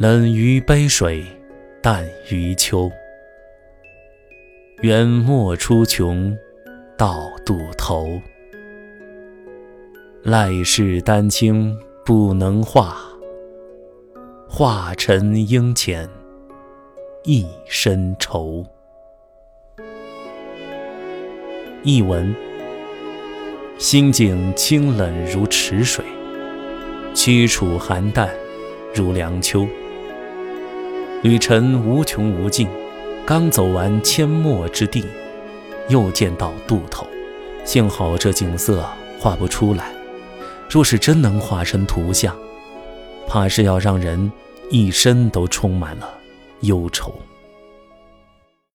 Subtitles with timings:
[0.00, 1.26] 冷于杯水，
[1.82, 2.88] 淡于秋。
[4.80, 6.38] 缘莫出穷，
[6.96, 8.06] 到渡头。
[10.22, 12.96] 赖世丹青不能化，
[14.48, 16.08] 化尘应浅
[17.24, 18.64] 一身愁。
[21.82, 22.32] 译文：
[23.78, 26.04] 心境清冷如池水，
[27.16, 28.32] 驱楚寒淡
[28.94, 29.66] 如凉秋。
[31.20, 32.68] 旅程无穷无尽。
[33.26, 35.04] 刚走完阡陌之地，
[35.88, 37.06] 又见到渡头。
[37.64, 39.90] 幸好这景色画不出来，
[40.70, 42.34] 若是真能画成图像，
[43.26, 44.30] 怕是要让人
[44.70, 46.08] 一生都充满了
[46.60, 47.12] 忧愁。